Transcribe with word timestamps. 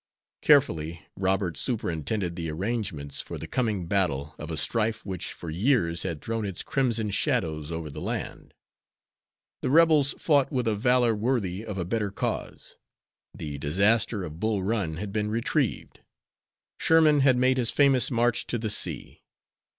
Carefully 0.41 1.05
Robert 1.15 1.57
superintended 1.57 2.35
the 2.35 2.49
arrangements 2.49 3.21
for 3.21 3.37
the 3.37 3.45
coming 3.45 3.85
battle 3.85 4.33
of 4.39 4.49
a 4.49 4.57
strife 4.57 5.05
which 5.05 5.31
for 5.31 5.51
years 5.51 6.01
had 6.01 6.23
thrown 6.23 6.43
its 6.43 6.63
crimson 6.63 7.11
shadows 7.11 7.71
over 7.71 7.87
the 7.87 8.01
land. 8.01 8.55
The 9.61 9.69
Rebels 9.69 10.13
fought 10.15 10.51
with 10.51 10.67
a 10.67 10.75
valor 10.75 11.13
worthy 11.15 11.63
of 11.63 11.77
a 11.77 11.85
better 11.85 12.09
cause. 12.09 12.77
The 13.35 13.59
disaster 13.59 14.23
of 14.23 14.39
Bull 14.39 14.63
Run 14.63 14.95
had 14.95 15.13
been 15.13 15.29
retrieved. 15.29 15.99
Sherman 16.79 17.19
had 17.19 17.37
made 17.37 17.57
his 17.57 17.69
famous 17.69 18.09
march 18.09 18.47
to 18.47 18.57
the 18.57 18.71
sea. 18.71 19.21